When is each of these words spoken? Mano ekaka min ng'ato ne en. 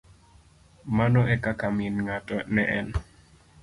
Mano 0.97 1.21
ekaka 1.35 1.67
min 1.77 1.93
ng'ato 2.05 2.35
ne 2.53 2.63
en. 2.77 2.87